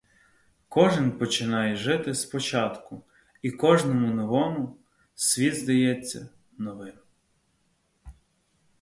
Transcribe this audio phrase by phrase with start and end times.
[0.69, 3.03] Кожен починає жити спочатку
[3.41, 4.77] і кожному новому
[5.15, 6.93] світ здається новим.